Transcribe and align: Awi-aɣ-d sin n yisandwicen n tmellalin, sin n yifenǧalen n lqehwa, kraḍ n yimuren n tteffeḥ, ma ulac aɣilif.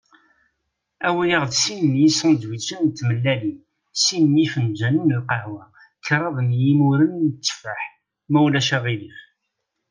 Awi-aɣ-d 1.07 1.53
sin 1.63 1.79
n 1.91 1.93
yisandwicen 2.01 2.79
n 2.85 2.89
tmellalin, 2.97 3.59
sin 4.03 4.23
n 4.31 4.33
yifenǧalen 4.41 5.03
n 5.07 5.17
lqehwa, 5.21 5.63
kraḍ 6.05 6.35
n 6.47 6.49
yimuren 6.61 7.15
n 7.27 7.31
tteffeḥ, 7.31 7.81
ma 8.31 8.39
ulac 8.45 8.69
aɣilif. 8.77 9.17